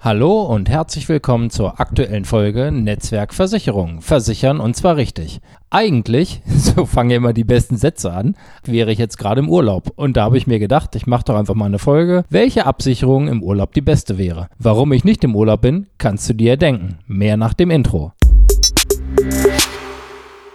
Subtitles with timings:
[0.00, 4.00] Hallo und herzlich willkommen zur aktuellen Folge Netzwerkversicherung.
[4.00, 5.40] Versichern und zwar richtig.
[5.70, 9.90] Eigentlich, so fangen ja immer die besten Sätze an, wäre ich jetzt gerade im Urlaub.
[9.96, 13.26] Und da habe ich mir gedacht, ich mache doch einfach mal eine Folge, welche Absicherung
[13.26, 14.48] im Urlaub die beste wäre.
[14.60, 16.98] Warum ich nicht im Urlaub bin, kannst du dir denken.
[17.08, 18.12] Mehr nach dem Intro.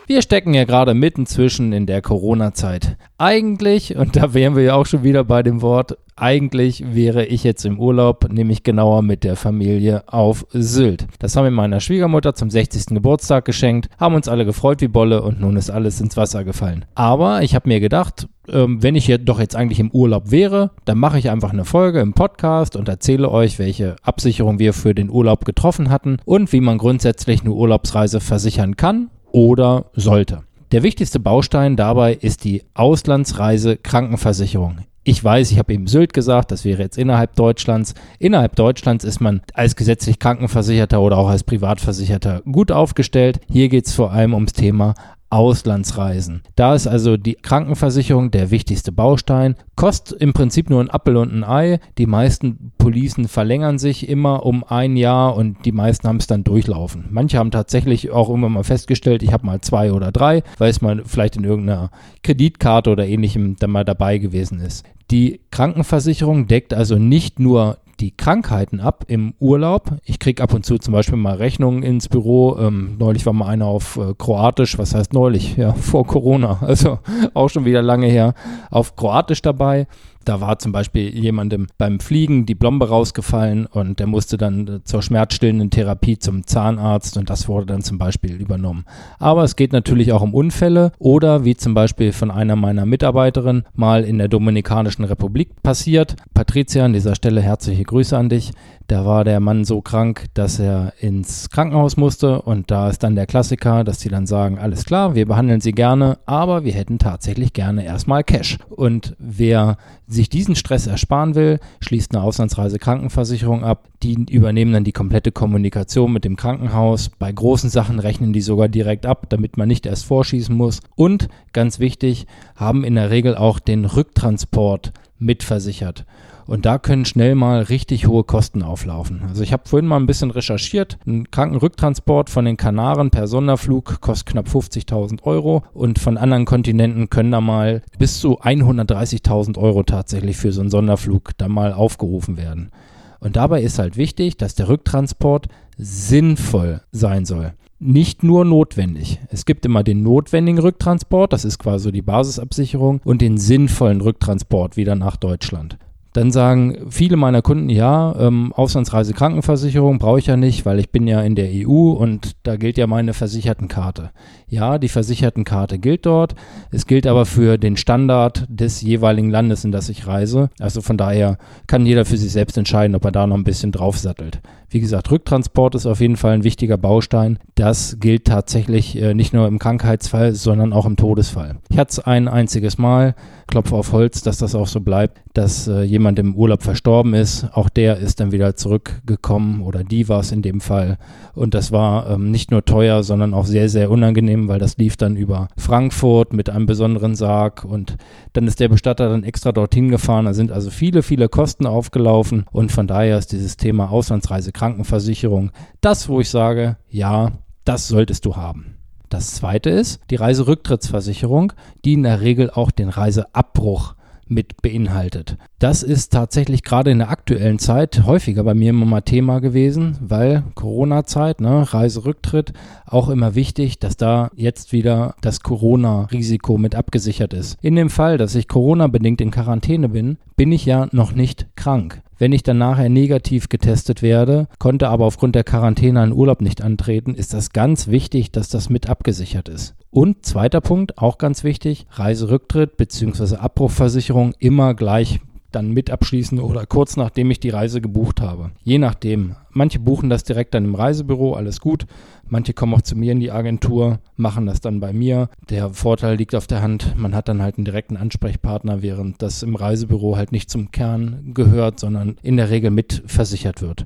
[0.07, 2.95] Wir stecken ja gerade mitten zwischen in der Corona-Zeit.
[3.17, 7.43] Eigentlich, und da wären wir ja auch schon wieder bei dem Wort, eigentlich wäre ich
[7.43, 11.05] jetzt im Urlaub, nämlich genauer mit der Familie auf Sylt.
[11.19, 12.85] Das haben wir meiner Schwiegermutter zum 60.
[12.95, 16.85] Geburtstag geschenkt, haben uns alle gefreut wie Bolle und nun ist alles ins Wasser gefallen.
[16.95, 20.97] Aber ich habe mir gedacht, ähm, wenn ich doch jetzt eigentlich im Urlaub wäre, dann
[20.97, 25.09] mache ich einfach eine Folge im Podcast und erzähle euch, welche Absicherung wir für den
[25.09, 30.43] Urlaub getroffen hatten und wie man grundsätzlich eine Urlaubsreise versichern kann oder sollte.
[30.71, 34.77] Der wichtigste Baustein dabei ist die Auslandsreise Krankenversicherung.
[35.05, 37.93] Ich weiß, ich habe eben Sylt gesagt, das wäre jetzt innerhalb Deutschlands.
[38.19, 43.41] Innerhalb Deutschlands ist man als gesetzlich Krankenversicherter oder auch als Privatversicherter gut aufgestellt.
[43.51, 44.95] Hier geht es vor allem ums Thema
[45.33, 46.43] Auslandsreisen.
[46.55, 49.55] Da ist also die Krankenversicherung der wichtigste Baustein.
[49.75, 51.79] Kostet im Prinzip nur ein Appel und ein Ei.
[51.97, 56.43] Die meisten Policen verlängern sich immer um ein Jahr und die meisten haben es dann
[56.43, 57.05] durchlaufen.
[57.09, 60.81] Manche haben tatsächlich auch immer mal festgestellt, ich habe mal zwei oder drei, weil es
[60.81, 61.89] mal vielleicht in irgendeiner
[62.21, 64.85] Kreditkarte oder ähnlichem dann mal dabei gewesen ist.
[65.11, 69.91] Die Krankenversicherung deckt also nicht nur die Krankheiten ab im Urlaub.
[70.03, 72.57] Ich kriege ab und zu zum Beispiel mal Rechnungen ins Büro.
[72.59, 75.57] Ähm, neulich war mal einer auf äh, Kroatisch, was heißt neulich?
[75.57, 76.99] Ja, vor Corona, also
[77.33, 78.33] auch schon wieder lange her,
[78.71, 79.87] auf Kroatisch dabei.
[80.25, 84.83] Da war zum Beispiel jemandem beim Fliegen die Blombe rausgefallen und der musste dann äh,
[84.83, 88.85] zur schmerzstillenden Therapie zum Zahnarzt und das wurde dann zum Beispiel übernommen.
[89.19, 93.63] Aber es geht natürlich auch um Unfälle oder wie zum Beispiel von einer meiner Mitarbeiterinnen
[93.73, 96.15] mal in der Dominikanischen Republik passiert.
[96.33, 98.51] Patricia, an dieser Stelle herzliche Grüße an dich.
[98.87, 103.15] Da war der Mann so krank, dass er ins Krankenhaus musste und da ist dann
[103.15, 106.99] der Klassiker, dass die dann sagen, alles klar, wir behandeln sie gerne, aber wir hätten
[106.99, 108.57] tatsächlich gerne erstmal Cash.
[108.69, 109.77] Und wer
[110.13, 113.87] sich diesen Stress ersparen will, schließt eine Auslandsreise Krankenversicherung ab.
[114.01, 117.09] Die übernehmen dann die komplette Kommunikation mit dem Krankenhaus.
[117.09, 120.79] Bei großen Sachen rechnen die sogar direkt ab, damit man nicht erst vorschießen muss.
[120.95, 126.05] Und ganz wichtig, haben in der Regel auch den Rücktransport mitversichert.
[126.45, 129.21] Und da können schnell mal richtig hohe Kosten auflaufen.
[129.27, 130.97] Also ich habe vorhin mal ein bisschen recherchiert.
[131.05, 137.09] Ein Krankenrücktransport von den Kanaren per Sonderflug kostet knapp 50.000 Euro und von anderen Kontinenten
[137.09, 142.37] können da mal bis zu 130.000 Euro tatsächlich für so einen Sonderflug da mal aufgerufen
[142.37, 142.71] werden.
[143.19, 147.53] Und dabei ist halt wichtig, dass der Rücktransport sinnvoll sein soll
[147.83, 149.19] nicht nur notwendig.
[149.29, 154.77] Es gibt immer den notwendigen Rücktransport, das ist quasi die Basisabsicherung, und den sinnvollen Rücktransport
[154.77, 155.77] wieder nach Deutschland.
[156.13, 160.91] Dann sagen viele meiner Kunden, ja, ähm, Auslandsreise Krankenversicherung brauche ich ja nicht, weil ich
[160.91, 164.11] bin ja in der EU und da gilt ja meine Versichertenkarte.
[164.47, 166.35] Ja, die Versichertenkarte gilt dort.
[166.69, 170.51] Es gilt aber für den Standard des jeweiligen Landes, in das ich reise.
[170.59, 173.71] Also von daher kann jeder für sich selbst entscheiden, ob er da noch ein bisschen
[173.71, 174.41] draufsattelt.
[174.73, 177.37] Wie gesagt, Rücktransport ist auf jeden Fall ein wichtiger Baustein.
[177.53, 181.57] Das gilt tatsächlich äh, nicht nur im Krankheitsfall, sondern auch im Todesfall.
[181.69, 183.13] Ich hatte es ein einziges Mal,
[183.45, 187.45] klopfe auf Holz, dass das auch so bleibt, dass äh, jemand im Urlaub verstorben ist.
[187.53, 190.97] Auch der ist dann wieder zurückgekommen oder die war es in dem Fall.
[191.35, 194.97] Und das war ähm, nicht nur teuer, sondern auch sehr, sehr unangenehm, weil das lief
[194.97, 197.97] dann über Frankfurt mit einem besonderen Sarg und
[198.33, 200.25] dann ist der Bestatter dann extra dorthin gefahren.
[200.25, 205.51] Da sind also viele, viele Kosten aufgelaufen und von daher ist dieses Thema Auslandsreise Krankenversicherung
[205.81, 207.33] das, wo ich sage, ja,
[207.65, 208.77] das solltest du haben.
[209.09, 211.51] Das zweite ist die Reiserücktrittsversicherung,
[211.83, 213.95] die in der Regel auch den Reiseabbruch
[214.27, 215.37] mit beinhaltet.
[215.59, 219.97] Das ist tatsächlich gerade in der aktuellen Zeit häufiger bei mir immer mal Thema gewesen,
[220.01, 222.53] weil Corona-Zeit, ne, Reiserücktritt,
[222.85, 227.57] auch immer wichtig, dass da jetzt wieder das Corona-Risiko mit abgesichert ist.
[227.61, 232.01] In dem Fall, dass ich Corona-bedingt in Quarantäne bin, bin ich ja noch nicht krank.
[232.17, 236.61] Wenn ich dann nachher negativ getestet werde, konnte aber aufgrund der Quarantäne einen Urlaub nicht
[236.61, 239.75] antreten, ist das ganz wichtig, dass das mit abgesichert ist.
[239.93, 243.35] Und zweiter Punkt, auch ganz wichtig, Reiserücktritt bzw.
[243.35, 245.19] Abbruchversicherung immer gleich
[245.51, 248.49] dann mit abschließen oder kurz nachdem ich die Reise gebucht habe.
[248.63, 249.35] Je nachdem.
[249.51, 251.85] Manche buchen das direkt dann im Reisebüro, alles gut.
[252.27, 255.29] Manche kommen auch zu mir in die Agentur, machen das dann bei mir.
[255.51, 259.43] Der Vorteil liegt auf der Hand, man hat dann halt einen direkten Ansprechpartner, während das
[259.43, 263.85] im Reisebüro halt nicht zum Kern gehört, sondern in der Regel mit versichert wird.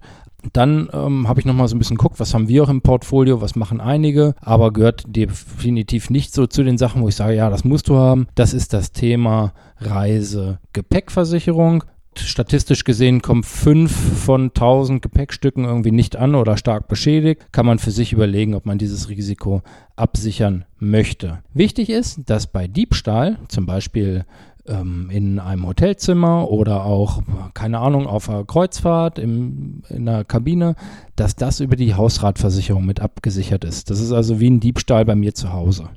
[0.53, 3.41] Dann ähm, habe ich nochmal so ein bisschen geguckt, was haben wir auch im Portfolio,
[3.41, 7.49] was machen einige, aber gehört definitiv nicht so zu den Sachen, wo ich sage, ja,
[7.49, 8.27] das musst du haben.
[8.35, 11.83] Das ist das Thema Reise-Gepäckversicherung.
[12.15, 17.79] statistisch gesehen kommen fünf von 1000 Gepäckstücken irgendwie nicht an oder stark beschädigt, kann man
[17.79, 19.61] für sich überlegen, ob man dieses Risiko
[19.95, 21.39] absichern möchte.
[21.53, 24.25] Wichtig ist, dass bei Diebstahl, zum Beispiel
[24.67, 27.21] ähm, in einem Hotelzimmer oder auch,
[27.53, 30.75] keine Ahnung, auf einer Kreuzfahrt im, in einer Kabine,
[31.15, 33.89] dass das über die Hausratversicherung mit abgesichert ist.
[33.89, 35.89] Das ist also wie ein Diebstahl bei mir zu Hause.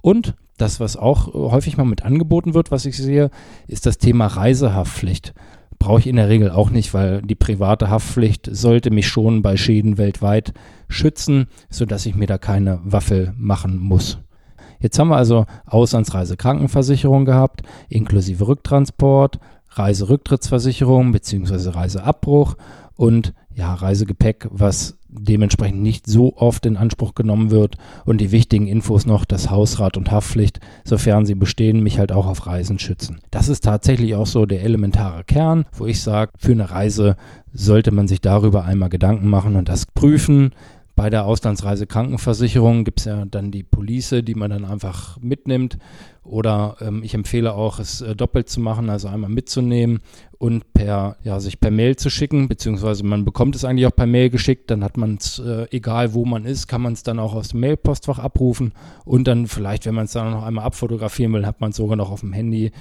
[0.00, 3.30] Und das, was auch häufig mal mit angeboten wird, was ich sehe,
[3.66, 5.34] ist das Thema Reisehaftpflicht.
[5.78, 9.56] Brauche ich in der Regel auch nicht, weil die private Haftpflicht sollte mich schon bei
[9.56, 10.52] Schäden weltweit
[10.88, 14.18] schützen, sodass ich mir da keine Waffel machen muss.
[14.80, 19.38] Jetzt haben wir also Auslandsreise Krankenversicherung gehabt, inklusive Rücktransport,
[19.70, 21.70] Reiserücktrittsversicherung bzw.
[21.70, 22.56] Reiseabbruch
[22.96, 27.76] und ja, Reisegepäck, was dementsprechend nicht so oft in Anspruch genommen wird.
[28.04, 32.26] Und die wichtigen Infos noch, dass Hausrat und Haftpflicht, sofern sie bestehen, mich halt auch
[32.26, 33.20] auf Reisen schützen.
[33.30, 37.16] Das ist tatsächlich auch so der elementare Kern, wo ich sage, für eine Reise
[37.52, 40.52] sollte man sich darüber einmal Gedanken machen und das prüfen,
[40.98, 45.78] bei der Auslandsreise Krankenversicherung gibt es ja dann die Police, die man dann einfach mitnimmt.
[46.24, 50.00] Oder ähm, ich empfehle auch, es äh, doppelt zu machen, also einmal mitzunehmen
[50.38, 54.06] und per, ja, sich per Mail zu schicken, beziehungsweise man bekommt es eigentlich auch per
[54.06, 57.20] Mail geschickt, dann hat man es, äh, egal wo man ist, kann man es dann
[57.20, 58.72] auch aus dem Mailpostfach abrufen
[59.04, 61.96] und dann vielleicht, wenn man es dann noch einmal abfotografieren will, hat man es sogar
[61.96, 62.72] noch auf dem Handy.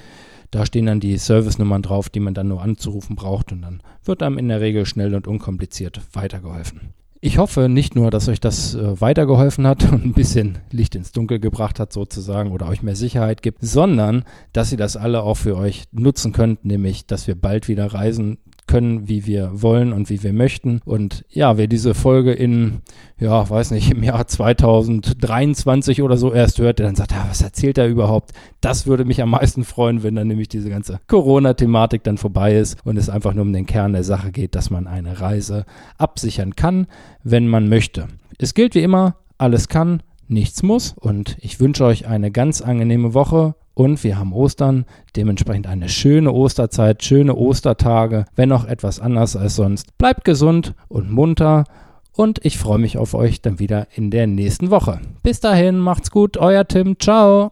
[0.50, 4.24] Da stehen dann die Servicenummern drauf, die man dann nur anzurufen braucht und dann wird
[4.24, 6.96] einem in der Regel schnell und unkompliziert weitergeholfen.
[7.20, 11.12] Ich hoffe nicht nur, dass euch das äh, weitergeholfen hat und ein bisschen Licht ins
[11.12, 14.24] Dunkel gebracht hat sozusagen oder euch mehr Sicherheit gibt, sondern
[14.54, 18.38] dass ihr das alle auch für euch nutzen könnt, nämlich dass wir bald wieder reisen
[18.68, 20.82] können, wie wir wollen und wie wir möchten.
[20.86, 22.82] Und ja, wer diese Folge in,
[23.20, 27.42] ja, weiß nicht, im Jahr 2023 oder so erst hört, der dann sagt, ja, was
[27.42, 28.32] erzählt er überhaupt?
[28.62, 32.78] Das würde mich am meisten freuen, wenn dann nämlich diese ganze Corona-Thematik dann vorbei ist
[32.86, 35.66] und es einfach nur um den Kern der Sache geht, dass man eine Reise
[35.98, 36.88] absichern kann,
[37.24, 38.08] wenn man möchte.
[38.38, 40.94] Es gilt wie immer, alles kann, nichts muss.
[40.98, 44.86] Und ich wünsche euch eine ganz angenehme Woche und wir haben Ostern,
[45.16, 50.00] dementsprechend eine schöne Osterzeit, schöne Ostertage, wenn auch etwas anders als sonst.
[50.00, 51.64] Bleibt gesund und munter
[52.12, 55.00] und ich freue mich auf euch dann wieder in der nächsten Woche.
[55.22, 57.52] Bis dahin, macht's gut, euer Tim, ciao.